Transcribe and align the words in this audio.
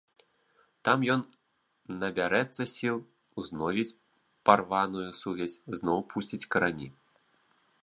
Там 0.87 1.03
ён 1.15 1.21
набярэцца 2.03 2.63
сіл, 2.75 2.97
узновіць 3.43 3.97
парваную 4.51 5.07
сувязь, 5.21 5.61
зноў 5.79 5.99
пусціць 6.15 6.49
карані. 6.57 6.89